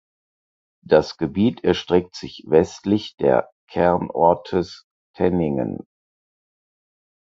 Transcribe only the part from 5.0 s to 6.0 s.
Teningen.